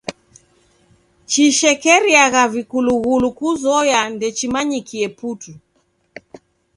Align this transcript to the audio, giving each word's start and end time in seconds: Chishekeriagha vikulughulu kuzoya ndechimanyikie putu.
Chishekeriagha 1.29 2.43
vikulughulu 2.53 3.27
kuzoya 3.37 3.99
ndechimanyikie 4.13 5.07
putu. 5.17 5.51